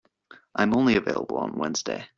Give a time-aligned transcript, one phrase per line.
[0.55, 2.07] I am only available on Wednesday.